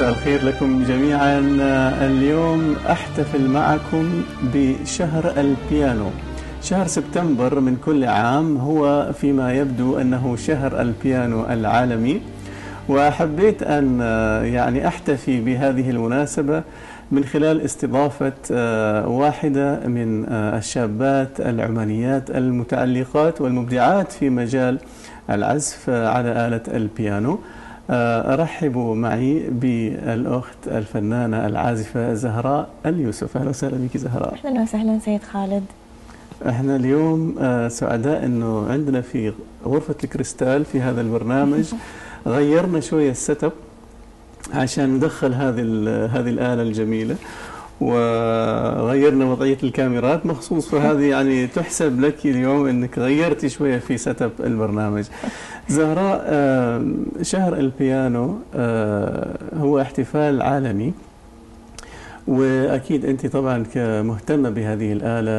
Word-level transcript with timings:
مساء 0.00 0.12
الخير 0.12 0.44
لكم 0.44 0.84
جميعا. 0.84 1.38
اليوم 2.06 2.76
أحتفل 2.90 3.48
معكم 3.48 4.22
بشهر 4.54 5.32
البيانو. 5.36 6.10
شهر 6.62 6.86
سبتمبر 6.86 7.60
من 7.60 7.76
كل 7.84 8.04
عام 8.04 8.56
هو 8.56 9.12
فيما 9.12 9.52
يبدو 9.52 9.98
أنه 9.98 10.36
شهر 10.36 10.80
البيانو 10.80 11.46
العالمي. 11.50 12.20
وحبيت 12.88 13.62
أن 13.62 14.00
يعني 14.44 14.88
أحتفي 14.88 15.40
بهذه 15.40 15.90
المناسبة 15.90 16.62
من 17.10 17.24
خلال 17.24 17.60
استضافة 17.60 18.32
واحدة 19.06 19.86
من 19.86 20.24
الشابات 20.28 21.40
العمانيات 21.40 22.30
المتعلقات 22.30 23.40
والمبدعات 23.40 24.12
في 24.12 24.30
مجال 24.30 24.78
العزف 25.30 25.90
على 25.90 26.46
آلة 26.46 26.62
البيانو. 26.68 27.38
أرحب 27.90 28.76
معي 28.76 29.48
بالأخت 29.50 30.68
الفنانة 30.68 31.46
العازفة 31.46 32.14
زهراء 32.14 32.68
اليوسف. 32.86 33.36
أهلا 33.36 33.48
وسهلا 33.50 33.76
بك 33.76 33.96
زهراء. 33.96 34.34
أهلا 34.44 34.62
وسهلا 34.62 34.98
سيد 35.04 35.22
خالد. 35.22 35.64
إحنا 36.48 36.76
اليوم 36.76 37.34
سعداء 37.68 38.24
إنه 38.24 38.66
عندنا 38.70 39.00
في 39.00 39.32
غرفة 39.64 39.94
الكريستال 40.04 40.64
في 40.64 40.80
هذا 40.80 41.00
البرنامج. 41.00 41.64
غيرنا 42.26 42.80
شوية 42.80 43.10
ال 43.10 43.44
setup 43.44 43.52
عشان 44.54 44.94
ندخل 44.94 45.34
هذه 45.34 45.62
هذه 46.12 46.28
الآلة 46.30 46.62
الجميلة. 46.62 47.16
وغيرنا 47.80 49.24
وضعية 49.24 49.58
الكاميرات. 49.62 50.26
مخصوص 50.26 50.68
فهذه 50.68 51.02
يعني 51.02 51.46
تحسب 51.46 52.00
لك 52.00 52.26
اليوم 52.26 52.66
إنك 52.66 52.98
غيرتي 52.98 53.48
شوية 53.48 53.78
في 53.78 53.98
setup 53.98 54.32
البرنامج. 54.40 55.04
زهراء 55.68 56.20
شهر 57.22 57.56
البيانو 57.56 58.38
هو 59.56 59.80
احتفال 59.80 60.42
عالمي. 60.42 60.92
وأكيد 62.26 63.04
أنت 63.04 63.26
طبعا 63.26 63.64
كمهتمة 63.74 64.50
بهذه 64.50 64.92
الآلة 64.92 65.38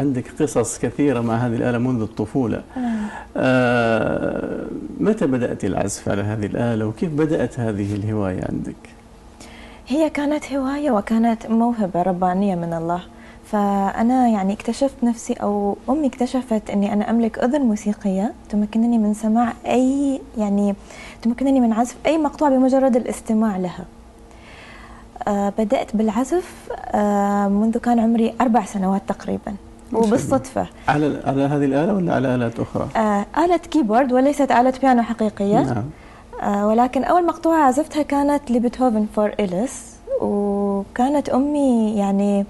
عندك 0.00 0.24
قصص 0.40 0.78
كثيرة 0.78 1.20
مع 1.20 1.36
هذه 1.36 1.56
الآلة 1.56 1.78
منذ 1.78 2.02
الطفولة. 2.02 2.62
متى 5.00 5.26
بدأت 5.26 5.64
العزف 5.64 6.08
على 6.08 6.22
هذه 6.22 6.46
الآلة؟ 6.46 6.86
وكيف 6.86 7.12
بدأت 7.12 7.60
هذه 7.60 7.94
الهواية 7.94 8.40
عندك؟ 8.48 8.93
هي 9.88 10.10
كانت 10.10 10.52
هواية 10.52 10.90
وكانت 10.90 11.46
موهبة 11.46 12.02
ربانية 12.02 12.54
من 12.54 12.72
الله. 12.72 13.00
فأنا 13.44 14.28
يعني 14.28 14.52
اكتشفت 14.52 15.04
نفسي 15.04 15.32
أو 15.32 15.76
أمي 15.88 16.06
اكتشفت 16.06 16.70
أني 16.70 16.92
أنا 16.92 17.10
أملك 17.10 17.38
أذن 17.38 17.60
موسيقية 17.60 18.32
تمكنني 18.48 18.98
من 18.98 19.14
سماع 19.14 19.52
أي 19.66 20.20
يعني 20.38 20.74
تمكنني 21.22 21.60
من 21.60 21.72
عزف 21.72 21.96
أي 22.06 22.18
مقطوعة 22.18 22.50
بمجرد 22.50 22.96
الاستماع 22.96 23.56
لها 23.56 23.84
آه 25.28 25.52
بدأت 25.58 25.96
بالعزف 25.96 26.68
آه 26.94 27.48
منذ 27.48 27.78
كان 27.78 27.98
عمري 27.98 28.34
أربع 28.40 28.64
سنوات 28.64 29.02
تقريبا 29.08 29.54
وبالصدفة 29.92 30.66
على 30.88 31.22
على 31.26 31.42
هذه 31.42 31.64
الآلة 31.64 31.94
ولا 31.94 32.14
على 32.14 32.34
آلات 32.34 32.60
أخرى؟ 32.60 32.88
آه 32.96 33.26
آلة 33.38 33.56
keyboard 33.56 34.12
وليست 34.12 34.52
آلة 34.52 34.72
بيانو 34.82 35.02
حقيقية 35.02 35.62
نعم. 35.62 35.84
آه 36.44 36.66
ولكن 36.66 37.04
أول 37.04 37.26
مقطوعة 37.26 37.66
عزفتها 37.66 38.02
كانت 38.02 38.50
لبيتهوفن 38.50 39.06
Für 39.16 39.32
Elise 39.40 39.94
وكانت 40.20 41.28
أمي 41.28 41.94
يعني 41.96 42.44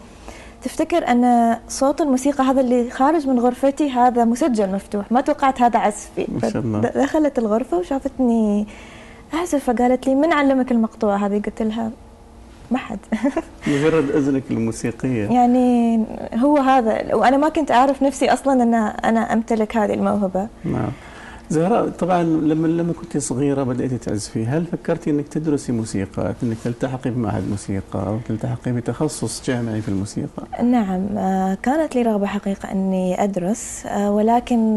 تفتكر 0.62 1.08
أن 1.08 1.56
صوت 1.68 2.00
الموسيقى 2.00 2.44
هذا 2.44 2.60
اللي 2.60 2.90
خارج 2.90 3.28
من 3.28 3.38
غرفتي 3.38 3.90
هذا 3.90 4.24
مسجل 4.24 4.72
مفتوح 4.72 5.12
ما 5.12 5.20
توقعت 5.20 5.62
هذا 5.62 5.78
عزفي. 5.78 6.26
ما 6.28 6.50
شاء 6.50 6.62
الله. 6.62 6.80
دخلت 6.80 7.38
الغرفة 7.38 7.78
وشافتني 7.78 8.66
أعزف 9.34 9.64
فقالت 9.64 10.06
لي 10.06 10.14
من 10.14 10.32
علمك 10.32 10.72
المقطوعة 10.72 11.16
هذه؟ 11.16 11.42
قلت 11.46 11.62
لها 11.62 11.90
ما 12.70 12.78
حد. 12.78 12.98
مجرد 13.66 14.10
أذنك 14.10 14.42
الموسيقية. 14.50 15.24
يعني 15.24 16.00
هو 16.34 16.56
هذا 16.58 17.14
وأنا 17.14 17.36
ما 17.36 17.48
كنت 17.48 17.70
أعرف 17.70 18.02
نفسي 18.02 18.32
أصلا 18.32 18.62
أن 18.62 18.74
أنا 19.04 19.32
أمتلك 19.32 19.76
هذه 19.76 19.94
الموهبة. 19.94 20.48
نعم. 20.64 20.90
زهراء 21.50 21.88
طبعا 21.88 22.22
لما 22.22 22.66
لما 22.66 22.92
كنت 22.92 23.18
صغيرة 23.18 23.62
بداتي 23.62 23.98
تعزفي 23.98 24.46
هل 24.46 24.64
فكرتي 24.66 25.10
إنك 25.10 25.28
تدرسي 25.28 25.72
موسيقى؟ 25.72 26.34
إنك 26.42 26.56
تلتحقي 26.64 27.10
بمعهد 27.10 27.50
موسيقى؟ 27.50 28.06
أو 28.06 28.18
تلتحقي 28.28 28.72
بتخصص 28.72 29.42
جامعي 29.46 29.80
في 29.82 29.88
الموسيقى؟ 29.88 30.62
نعم 30.62 31.06
كانت 31.54 31.94
لي 31.94 32.02
رغبة 32.02 32.26
حقيقة 32.26 32.72
إني 32.72 33.24
أدرس 33.24 33.86
ولكن 33.96 34.74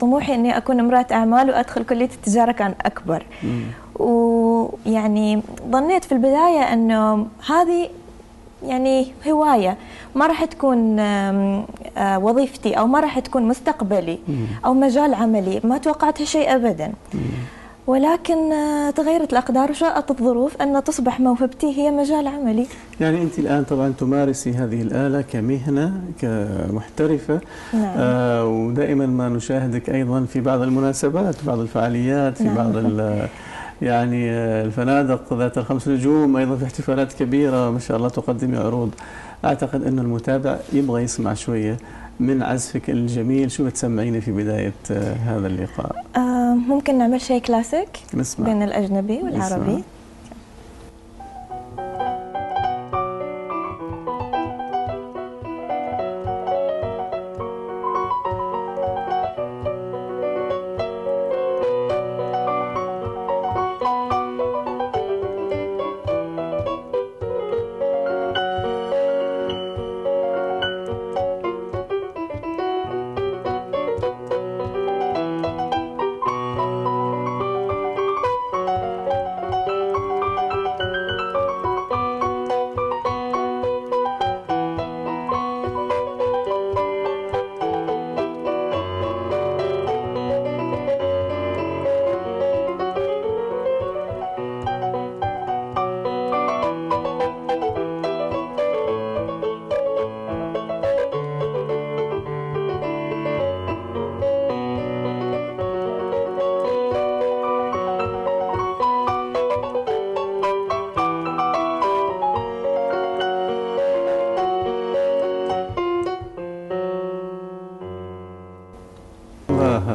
طموحي 0.00 0.34
إني 0.34 0.56
أكون 0.56 0.80
امرأة 0.80 1.06
أعمال 1.12 1.50
وأدخل 1.50 1.84
كلية 1.84 2.10
التجارة 2.14 2.52
كان 2.52 2.74
أكبر. 2.80 3.26
ويعني 3.98 5.42
ظنيت 5.70 6.04
في 6.04 6.12
البداية 6.12 6.72
إنه 6.72 7.26
هذه 7.48 7.88
يعني 8.64 9.06
هواية 9.28 9.76
ما 10.14 10.26
راح 10.26 10.44
تكون 10.44 11.00
وظيفتي 11.98 12.74
أو 12.74 12.86
ما 12.86 13.00
راح 13.00 13.18
تكون 13.18 13.42
مستقبلي 13.42 14.18
أو 14.64 14.74
مجال 14.74 15.14
عملي 15.14 15.60
ما 15.64 15.78
توقعت 15.78 16.20
هالشيء 16.20 16.54
ابدا. 16.54 16.92
ولكن 17.86 18.36
تغيرت 18.96 19.32
الأقدار 19.32 19.70
وشاءت 19.70 20.10
الظروف 20.10 20.62
أن 20.62 20.84
تصبح 20.84 21.20
موهبتي 21.20 21.78
هي 21.78 21.90
مجال 21.90 22.26
عملي. 22.26 22.66
يعني 23.00 23.22
أنت 23.22 23.38
الآن 23.38 23.64
طبعا 23.64 23.94
تمارسي 23.98 24.52
هذه 24.52 24.82
الآلة 24.82 25.20
كمهنة 25.20 25.92
كمحترفة. 26.20 27.40
نعم. 27.72 27.94
آه 27.96 28.46
ودائما 28.46 29.06
ما 29.06 29.28
نشاهدك 29.28 29.90
أيضا 29.90 30.24
في 30.24 30.40
بعض 30.40 30.60
المناسبات 30.62 31.36
بعض 31.46 31.58
الفعاليات 31.58 32.36
في 32.38 32.44
نعم. 32.44 32.54
بعض 32.54 32.76
يعني 33.82 34.30
الفنادق 34.30 35.34
ذات 35.34 35.58
الخمس 35.58 35.88
نجوم 35.88 36.36
أيضا 36.36 36.56
في 36.56 36.64
احتفالات 36.64 37.12
كبيرة 37.12 37.70
ما 37.70 37.78
شاء 37.78 37.96
الله 37.96 38.08
تقدمي 38.08 38.56
عروض. 38.56 38.90
أعتقد 39.44 39.82
ان 39.84 39.98
المتابع 39.98 40.56
يبغى 40.72 41.02
يسمع 41.02 41.34
شوية 41.34 41.76
من 42.20 42.42
عزفك 42.42 42.90
الجميل. 42.90 43.50
شو 43.50 43.64
بتسمعيني 43.64 44.20
في 44.20 44.32
بداية 44.32 44.72
هذا 45.26 45.46
اللقاء؟ 45.46 46.04
آه 46.16 46.54
ممكن 46.54 46.98
نعمل 46.98 47.20
شيء 47.20 47.40
كلاسيك 47.40 47.88
نسمع. 48.14 48.46
بين 48.46 48.62
الأجنبي 48.62 49.22
والعربي. 49.22 49.72
نسمع. 49.72 49.80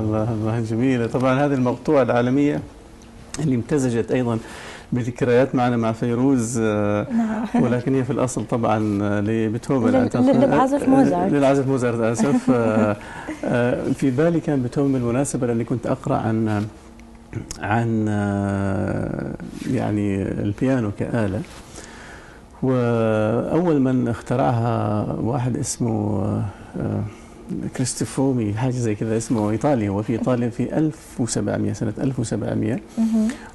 الله 0.07 0.33
الله 0.33 0.59
جميلة 0.59 1.07
طبعا 1.07 1.45
هذه 1.45 1.53
المقطوعة 1.53 2.01
العالمية 2.03 2.61
اللي 3.39 3.55
امتزجت 3.55 4.11
أيضا 4.11 4.39
بذكريات 4.91 5.55
معنا 5.55 5.77
مع 5.77 5.91
فيروز 5.91 6.59
نعم 6.59 7.45
ولكن 7.61 7.95
هي 7.95 8.03
في 8.03 8.11
الأصل 8.11 8.45
طبعا 8.45 8.79
لبيتهوفن 9.21 9.95
أعتقد. 9.95 10.23
للعازف 10.23 10.89
موزارت. 10.89 11.31
للعازف 11.31 11.67
موزارت 11.67 11.99
آسف 11.99 12.49
آه، 13.45 13.91
في 13.91 14.11
بالي 14.11 14.39
كان 14.39 14.61
بيتهوفن 14.61 14.93
بالمناسبة 14.93 15.47
لأني 15.47 15.63
كنت 15.63 15.87
أقرأ 15.87 16.15
عن 16.15 16.65
عن 17.59 18.05
آه، 18.09 19.35
يعني 19.71 20.21
البيانو 20.21 20.91
كآلة 20.99 21.41
وأول 22.63 23.79
من 23.79 24.07
اخترعها 24.07 25.05
واحد 25.21 25.57
اسمه 25.57 26.23
آه، 27.51 27.67
كريستوفومي 27.75 28.53
حاجة 28.53 28.71
زي 28.71 28.95
كذا 28.95 29.17
اسمه 29.17 29.49
إيطالي 29.51 29.89
هو 29.89 30.01
في 30.03 30.13
إيطاليا 30.13 30.49
في 30.49 30.77
1700 30.77 31.73
سنة 31.73 31.93
1700 31.99 32.79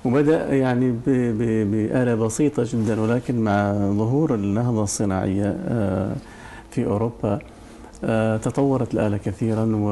وبدأ 0.04 0.54
يعني 0.54 0.90
ب- 0.90 1.02
ب- 1.06 1.70
بآلة 1.70 2.14
بسيطة 2.14 2.64
جدا 2.66 3.00
ولكن 3.00 3.38
مع 3.40 3.72
ظهور 3.72 4.34
النهضة 4.34 4.82
الصناعية 4.82 5.56
آه، 5.68 6.12
في 6.70 6.86
أوروبا 6.86 7.38
آه، 8.04 8.36
تطورت 8.36 8.94
الآلة 8.94 9.16
كثيرا 9.16 9.68
و 9.76 9.86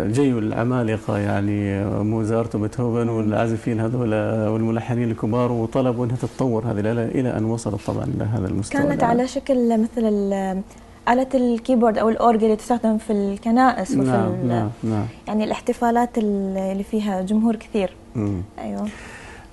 جيوا 0.00 0.40
العمالقة 0.40 1.18
يعني 1.18 1.84
موزارت 2.04 2.54
وبيتهوفن 2.54 3.08
والعازفين 3.08 3.80
هذول 3.80 4.14
والملحنين 4.48 5.10
الكبار 5.10 5.52
وطلبوا 5.52 6.04
أنها 6.04 6.16
تتطور 6.16 6.64
هذه 6.66 6.80
الآلة 6.80 7.04
إلى 7.04 7.36
أن 7.38 7.44
وصلت 7.44 7.80
طبعا 7.86 8.04
إلى 8.04 8.24
هذا 8.24 8.48
المستوى 8.48 8.82
كانت. 8.82 9.02
على 9.02 9.26
شكل 9.28 9.80
مثل 9.82 10.04
آلة 11.12 11.26
الكيبورد 11.34 11.98
أو 11.98 12.08
الأورج 12.08 12.44
اللي 12.44 12.56
تستخدم 12.56 12.98
في 12.98 13.12
الكنائس 13.12 13.90
وفي 13.90 14.10
نعم 14.10 14.46
نعم 14.46 14.70
نعم. 14.82 15.06
يعني 15.26 15.44
الاحتفالات 15.44 16.18
اللي 16.18 16.84
فيها 16.90 17.22
جمهور 17.22 17.56
كثير. 17.56 17.92
مم. 18.16 18.42
أيوه. 18.58 18.88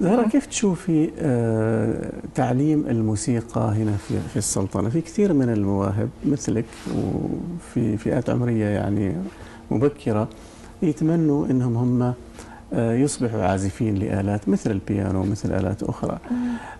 زهرة 0.02 0.28
كيف 0.28 0.46
تشوفي 0.46 1.12
آه، 1.20 2.12
تعليم 2.36 2.86
الموسيقى 2.88 3.62
هنا 3.62 3.92
في 3.98 4.20
في 4.20 4.38
السلطنة؟ 4.38 4.90
في 4.90 5.02
كثير 5.02 5.34
من 5.34 5.50
المواهب 5.50 6.10
مثلك 6.26 6.66
وفي 6.96 7.98
فئات 7.98 8.30
عمرية 8.30 8.66
يعني 8.66 9.16
مبكرة 9.72 10.28
يتمنوا 10.82 11.46
إنهم 11.46 11.78
هم 11.78 12.14
آه، 12.74 12.94
يصبحوا 12.94 13.44
عازفين 13.44 13.96
لآلات 13.96 14.50
مثل 14.50 14.72
البيانو 14.72 15.24
مثل 15.24 15.54
آلات 15.54 15.84
أخرى. 15.84 16.18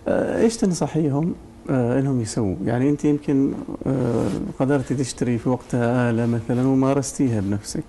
آه، 0.08 0.40
إيش 0.40 0.56
تنصحيهم؟ 0.56 1.34
آه، 1.70 2.00
إنهم 2.00 2.20
يسووا. 2.20 2.56
يعني 2.64 2.90
أنت 2.90 3.04
يمكن 3.04 3.52
آه، 3.86 4.26
قدرتي 4.60 4.94
تشتري 4.94 5.38
في 5.38 5.48
وقتها 5.48 6.10
آلة 6.10 6.26
مثلا 6.26 6.68
ومارستيها 6.68 7.40
بنفسك. 7.40 7.84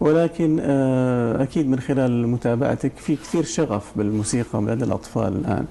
ولكن 0.00 0.58
آه، 0.60 1.42
أكيد 1.42 1.68
من 1.68 1.80
خلال 1.80 2.28
متابعتك 2.28 2.92
في 2.96 3.16
كثير 3.16 3.42
شغف 3.42 3.92
بالموسيقى 3.96 4.60
لدى 4.60 4.84
الأطفال 4.84 5.36
الآن. 5.36 5.64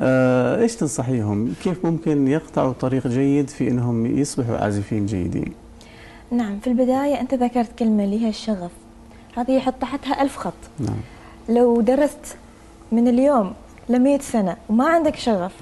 آه، 0.00 0.60
إيش 0.60 0.76
تنصحيهم؟ 0.76 1.54
كيف 1.64 1.86
ممكن 1.86 2.28
يقطعوا 2.28 2.72
طريق 2.72 3.06
جيد 3.06 3.50
في 3.50 3.68
إنهم 3.68 4.18
يصبحوا 4.18 4.56
عازفين 4.56 5.06
جيدين؟ 5.06 5.52
نعم 6.30 6.58
في 6.60 6.66
البداية 6.66 7.20
أنت 7.20 7.34
ذكرت 7.34 7.78
كلمة 7.78 8.04
اللي 8.04 8.24
هي 8.24 8.28
الشغف. 8.28 8.70
هذه 9.36 9.50
يحط 9.50 9.74
تحتها 9.80 10.22
ألف 10.22 10.36
خط. 10.36 10.52
نعم. 10.80 11.00
لو 11.48 11.80
درست 11.80 12.36
من 12.92 13.08
اليوم 13.08 13.52
لمية 13.88 14.18
سنة 14.18 14.56
وما 14.68 14.88
عندك 14.88 15.16
شغف 15.16 15.52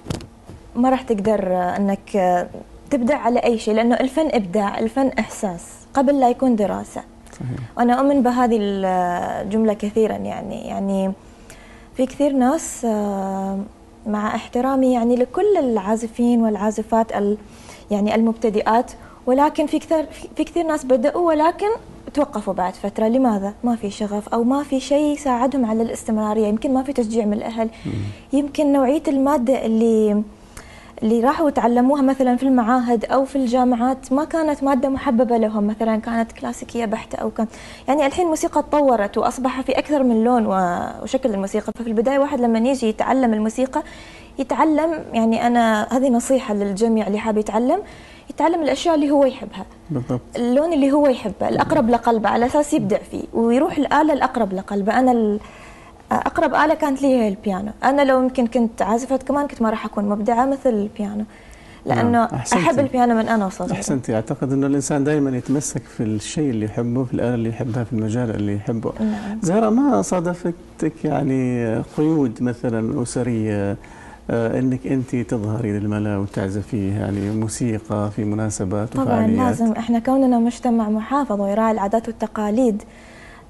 ما 0.78 0.90
راح 0.90 1.02
تقدر 1.02 1.48
آه، 1.52 2.48
تبدع 2.90 3.16
على 3.16 3.38
أي 3.38 3.58
شيء 3.58 3.74
لأنه 3.74 3.94
الفن 3.94 4.28
إبداع 4.32 4.78
الفن 4.78 5.08
إحساس 5.18 5.62
قبل 5.94 6.20
لا 6.20 6.28
يكون 6.30 6.56
دراسة. 6.56 7.00
صحيح. 7.32 7.48
وأنا 7.76 7.94
أؤمن 7.94 8.22
بهذه 8.22 8.58
الجملة 8.60 9.72
كثيرا 9.72 10.16
يعني 10.16 10.66
يعني 10.68 11.12
في 11.96 12.06
كثير 12.06 12.32
ناس 12.32 12.84
آه، 12.84 13.58
مع 14.06 14.34
احترامي 14.34 14.92
يعني 14.92 15.16
لكل 15.16 15.56
العازفين 15.58 16.42
والعازفات 16.42 17.12
ال- 17.16 17.36
يعني 17.90 18.14
المبتدئات 18.14 18.92
ولكن 19.26 19.66
في 19.66 19.78
كثير 19.78 20.06
في 20.34 20.44
كثير 20.44 20.66
ناس 20.66 20.84
بدأوا 20.84 21.28
ولكن 21.28 21.66
توقفوا 22.14 22.54
بعد 22.54 22.74
فترة. 22.74 23.08
لماذا؟ 23.08 23.52
ما 23.64 23.76
في 23.76 23.90
شغف 23.90 24.28
أو 24.28 24.44
ما 24.44 24.62
في 24.62 24.80
شيء 24.80 25.12
يساعدهم 25.12 25.66
على 25.66 25.82
الاستمرارية. 25.82 26.46
يمكن 26.46 26.74
ما 26.74 26.82
في 26.82 26.92
تشجيع 26.92 27.24
من 27.24 27.32
الأهل. 27.32 27.68
يمكن 28.32 28.72
نوعية 28.72 29.02
المادة 29.08 29.66
اللي 29.66 30.22
اللي 31.02 31.20
راحوا 31.20 31.50
تعلموها 31.50 32.02
مثلا 32.02 32.36
في 32.36 32.42
المعاهد 32.42 33.04
أو 33.04 33.24
في 33.24 33.36
الجامعات 33.36 34.12
ما 34.12 34.24
كانت 34.24 34.62
مادة 34.62 34.88
محببة 34.88 35.36
لهم 35.36 35.66
مثلا 35.66 35.96
كانت 35.96 36.32
كلاسيكية 36.32 36.84
بحتة 36.84 37.16
أو 37.16 37.30
كان. 37.30 37.46
يعني 37.88 38.06
الحين 38.06 38.24
الموسيقى 38.24 38.62
تطورت 38.62 39.18
وأصبح 39.18 39.60
في 39.60 39.78
أكثر 39.78 40.02
من 40.02 40.24
لون 40.24 40.46
وشكل 41.02 41.34
الموسيقى. 41.34 41.72
ففي 41.78 41.86
البداية 41.86 42.18
واحد 42.18 42.40
لما 42.40 42.58
يجي 42.58 42.88
يتعلم 42.88 43.34
الموسيقى 43.34 43.82
يتعلم 44.38 45.04
يعني 45.12 45.46
أنا 45.46 45.88
هذه 45.92 46.08
نصيحة 46.08 46.54
للجميع 46.54 47.06
اللي 47.06 47.18
حاب 47.18 47.38
يتعلم 47.38 47.82
يتعلم 48.30 48.62
الأشياء 48.62 48.94
اللي 48.94 49.10
هو 49.10 49.24
يحبها. 49.24 49.66
بالضبط. 49.90 50.20
اللون 50.36 50.72
اللي 50.72 50.92
هو 50.92 51.06
يحبه 51.06 51.48
الأقرب 51.48 51.90
لقلبه 51.90 52.28
على 52.28 52.46
أساس 52.46 52.74
يبدع 52.74 52.98
فيه 53.10 53.24
ويروح 53.34 53.78
الآلة 53.78 54.12
الأقرب 54.12 54.52
لقلبه. 54.52 54.98
أنا 54.98 55.38
أقرب 56.12 56.54
آلة 56.54 56.74
كانت 56.74 57.02
لي 57.02 57.08
هي 57.08 57.28
البيانو. 57.28 57.72
أنا 57.84 58.02
لو 58.02 58.22
يمكن 58.22 58.46
كنت 58.46 58.82
عازفه 58.82 59.16
كمان 59.16 59.46
كنت 59.46 59.62
ما 59.62 59.70
راح 59.70 59.84
أكون 59.84 60.08
مبدعة 60.08 60.46
مثل 60.46 60.70
البيانو. 60.70 61.24
لأنه 61.86 62.10
نعم، 62.10 62.28
أحسنتي. 62.34 62.62
أحب 62.62 62.78
البيانو 62.78 63.14
من 63.14 63.28
أنا 63.28 63.46
وصغيره 63.46 63.72
أحسنتي. 63.72 64.14
أعتقد 64.14 64.52
إنه 64.52 64.66
الإنسان 64.66 65.04
دائما 65.04 65.36
يتمسك 65.36 65.82
في 65.82 66.02
الشيء 66.02 66.50
اللي 66.50 66.66
يحبه 66.66 67.04
في 67.04 67.14
الآلة 67.14 67.34
اللي 67.34 67.48
يحبها 67.48 67.84
في 67.84 67.92
المجال 67.92 68.30
اللي 68.30 68.54
يحبه. 68.56 68.92
نعم. 69.00 69.38
زهرة 69.42 69.70
ما 69.70 70.02
صادفتك 70.02 71.04
يعني 71.04 71.74
قيود 71.96 72.42
مثلا 72.42 73.02
أسرية 73.02 73.76
آه، 74.30 74.58
إنك 74.58 74.86
أنت 74.86 75.16
تظهري 75.16 75.78
للملا 75.78 76.16
وتعزفي 76.16 76.88
يعني 76.88 77.30
موسيقى 77.30 78.10
في 78.16 78.24
مناسبات 78.24 78.88
طبعا 78.88 79.04
وفعاليات؟ 79.04 79.38
لازم. 79.38 79.72
إحنا 79.72 79.98
كوننا 79.98 80.38
مجتمع 80.38 80.88
محافظ 80.88 81.40
ويراعي 81.40 81.72
العادات 81.72 82.08
والتقاليد 82.08 82.82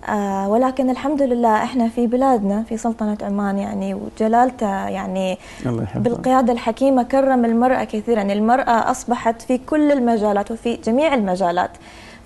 آه 0.09 0.49
ولكن 0.49 0.91
الحمد 0.91 1.23
لله 1.23 1.62
إحنا 1.62 1.89
في 1.89 2.06
بلادنا 2.06 2.62
في 2.62 2.77
سلطنة 2.77 3.19
عمان 3.23 3.59
يعني 3.59 3.95
وجلالته 3.95 4.89
يعني 4.89 5.39
الله 5.67 5.83
يحفظك 5.83 6.00
بالقيادة 6.03 6.53
الحكيمة 6.53 7.03
كرم 7.03 7.45
المرأة 7.45 7.85
كثيرا. 7.85 8.23
المرأة 8.23 8.91
أصبحت 8.91 9.43
في 9.43 9.59
كل 9.59 9.93
المجالات 9.93 10.50
وفي 10.50 10.77
جميع 10.85 11.15
المجالات. 11.15 11.71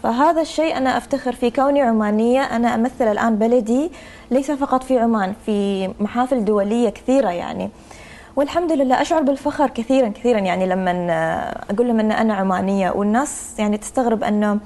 فهذا 0.02 0.40
الشيء 0.40 0.76
أنا 0.76 0.96
أفتخر 0.96 1.32
في 1.32 1.50
كوني 1.50 1.82
عمانية. 1.82 2.40
أنا 2.42 2.74
أمثل 2.74 3.04
الآن 3.08 3.36
بلدي 3.36 3.90
ليس 4.30 4.50
فقط 4.50 4.82
في 4.82 4.98
عمان 4.98 5.32
في 5.46 5.88
محافل 6.00 6.44
دولية 6.44 6.88
كثيرة 6.90 7.30
يعني. 7.30 7.70
والحمد 8.36 8.72
لله 8.72 9.02
أشعر 9.02 9.22
بالفخر 9.22 9.70
كثيرا 9.70 10.08
كثيرا 10.08 10.38
يعني 10.38 10.66
لما 10.66 10.90
أقول 11.70 11.88
لهم 11.88 12.00
أن 12.00 12.12
أنا 12.12 12.34
عمانية. 12.34 12.90
والناس 12.90 13.54
يعني 13.58 13.78
تستغرب 13.78 14.24
أنه 14.24 14.58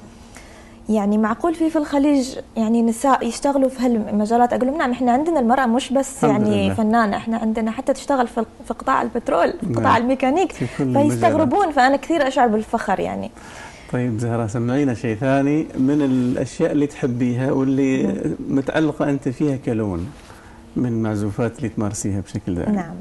يعني 0.89 1.19
معقول 1.19 1.55
في 1.55 1.71
في 1.71 1.77
الخليج 1.77 2.37
يعني 2.57 2.83
نساء 2.83 3.27
يشتغلوا 3.27 3.69
في 3.69 3.83
هالمجالات 3.87 4.53
أقول 4.53 4.67
لهم 4.67 4.79
نعم 4.79 4.91
إحنا 4.91 5.13
عندنا 5.13 5.41
المرأة 5.41 5.67
مش 5.67 5.93
بس 5.93 6.23
يعني 6.23 6.67
لله. 6.67 6.75
فنانة 6.75 7.17
إحنا 7.17 7.37
عندنا 7.37 7.71
حتى 7.71 7.93
تشتغل 7.93 8.29
في 8.29 8.45
في 8.69 8.75
قطاع 8.75 9.03
البترول 9.03 9.53
في 9.53 9.73
قطاع 9.73 9.93
نعم. 9.93 10.03
الميكانيك 10.03 10.53
في. 10.53 10.67
فيستغربون 10.93 11.71
فأنا 11.71 11.97
كثير 11.97 12.29
أشعر 12.29 12.49
بالفخر 12.49 13.01
يعني 13.01 13.31
طيب 13.93 14.19
زهرة 14.19 14.47
سمعينا 14.47 14.95
شيء 14.95 15.17
ثاني 15.17 15.67
من 15.79 16.03
الأشياء 16.03 16.73
اللي 16.73 16.87
تحبيها 16.87 17.53
واللي 17.53 18.23
متعلقة 18.49 19.11
أنت 19.11 19.29
فيها 19.29 19.57
كلون 19.57 20.11
من 20.77 20.87
المعزوفات 20.87 21.59
اللي 21.59 21.69
تمارسيها 21.69 22.21
بشكل 22.21 22.55
دائم 22.55 22.75
نعم 22.75 22.95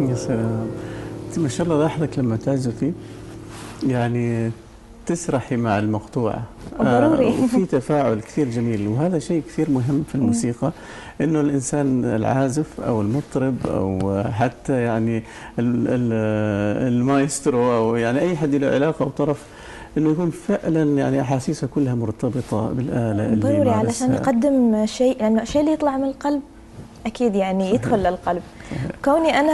يا 0.00 0.14
سلام. 0.14 0.66
ما 1.36 1.48
شاء 1.48 1.66
الله 1.66 1.78
لاحظك 1.82 2.18
لما 2.18 2.36
تعزفي 2.36 2.92
يعني 3.86 4.50
تسرحي 5.06 5.56
مع 5.56 5.78
المقطوعة. 5.78 6.42
ضروري. 6.82 7.26
آه 7.28 7.40
وفي 7.44 7.66
تفاعل 7.66 8.20
كثير 8.20 8.48
جميل 8.50 8.88
وهذا 8.88 9.18
شيء 9.18 9.42
كثير 9.48 9.70
مهم 9.70 10.04
في 10.08 10.14
الموسيقى 10.14 10.72
إنه 11.20 11.40
الإنسان 11.40 12.04
العازف 12.04 12.80
أو 12.80 13.00
المطرب 13.00 13.56
أو 13.66 14.22
حتى 14.32 14.72
يعني 14.82 15.16
ال- 15.58 15.88
ال- 15.88 16.92
المايسترو 16.92 17.76
أو 17.76 17.96
يعني 17.96 18.20
أي 18.20 18.36
حد 18.36 18.54
له 18.54 18.66
علاقة 18.66 19.02
أو 19.02 19.08
طرف 19.08 19.42
إنه 19.98 20.10
يكون 20.10 20.30
فعلا 20.30 20.82
يعني 20.98 21.20
أحاسيسه 21.20 21.66
كلها 21.66 21.94
مرتبطة 21.94 22.68
بالآلة 22.72 23.26
اللي 23.26 23.40
ضروري 23.40 23.70
علشان. 23.70 24.14
يقدم 24.14 24.86
شيء 24.86 25.18
لأنه 25.18 25.42
الشيء 25.42 25.60
اللي 25.60 25.72
يطلع 25.72 25.96
من 25.96 26.04
القلب. 26.04 26.40
أكيد 27.08 27.34
يعني 27.34 27.70
يدخل 27.74 27.98
للقلب 27.98 28.42
كوني 29.04 29.40
أنا 29.40 29.52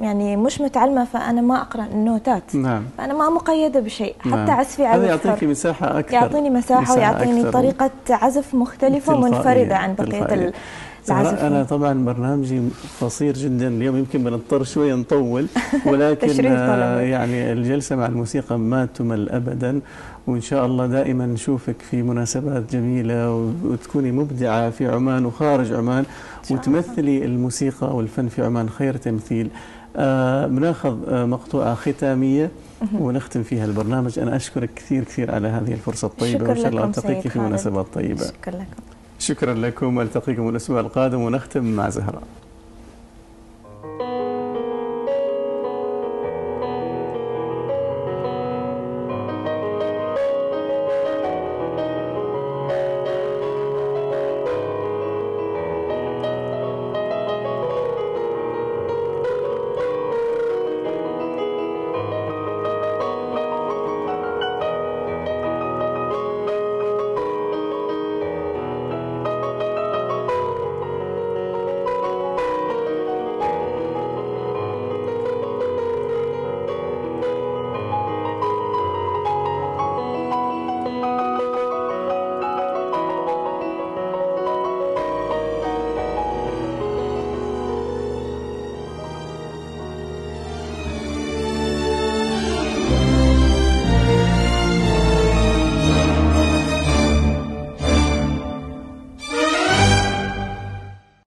يعني 0.00 0.36
مش 0.36 0.60
متعلمة 0.60 1.04
فأنا 1.04 1.40
ما 1.40 1.60
أقرأ 1.60 1.84
النوتات 1.84 2.54
نعم 2.54 2.84
فأنا 2.98 3.14
ما 3.14 3.30
مقيدة 3.30 3.80
بشيء 3.80 4.14
حتى 4.20 4.28
نعم. 4.30 4.50
عزفي 4.50 4.86
هذا 4.86 5.12
عزف 5.12 5.24
يعطيك. 5.24 5.44
مساحة 5.44 5.98
أكثر 5.98 6.14
يعطيني 6.14 6.50
مساحة 6.50 6.94
ويعطيني 6.94 7.40
أكثر. 7.40 7.52
طريقة 7.52 7.90
عزف 8.10 8.54
مختلفة 8.54 9.14
ومنفرده 9.14 9.76
عن 9.76 9.94
بقية 9.94 10.52
أنا 11.10 11.62
طبعا 11.62 12.04
برنامجي 12.04 12.62
قصير 13.00 13.34
جدا 13.34 13.68
اليوم 13.68 13.96
يمكن 13.96 14.24
بنضطر 14.24 14.64
شوي 14.64 14.92
نطول 14.92 15.46
ولكن 15.86 16.46
آه،. 16.46 17.00
يعني 17.00 17.52
الجلسة 17.52 17.96
مع 17.96 18.06
الموسيقى 18.06 18.58
ما 18.58 18.86
تمل 18.86 19.28
أبدا 19.28 19.80
وإن 20.26 20.40
شاء 20.40 20.66
الله 20.66 20.86
دائما 20.86 21.26
نشوفك 21.26 21.82
في 21.90 22.02
مناسبات 22.02 22.72
جميلة 22.72 23.34
وتكوني 23.64 24.12
مبدعة 24.12 24.70
في 24.70 24.88
عمان 24.88 25.26
وخارج 25.26 25.72
عمان. 25.72 26.04
وتمثلي 26.50 27.24
الموسيقى 27.24 27.96
والفن 27.96 28.28
في 28.28 28.42
عمان 28.44 28.68
خير 28.68 28.96
تمثيل 28.96 29.48
آه 29.96 30.46
بناخذ 30.46 30.98
آه 31.08 31.24
مقطوعة 31.24 31.74
ختامية 31.74 32.50
ونختم 32.98 33.42
فيها 33.42 33.64
البرنامج 33.64 34.18
أنا 34.18 34.36
أشكرك 34.36 34.70
كثير 34.76 35.04
كثير 35.04 35.34
على 35.34 35.48
هذه 35.48 35.72
الفرصة 35.72 36.06
الطيبة 36.06 36.48
وإن 36.48 36.56
شاء 36.56 36.68
الله 36.68 36.84
ألتقيك 36.84 37.28
في. 37.28 37.38
مناسبات 37.38 37.86
طيبة 37.94 38.24
شكرا 38.24 38.54
لكم 38.54 38.95
شكرا 39.18 39.54
لكم 39.54 39.96
والتقيكم 39.96 40.48
الأسبوع 40.48 40.80
القادم 40.80 41.20
ونختم 41.20 41.64
مع 41.64 41.88
زهراء. 41.88 42.22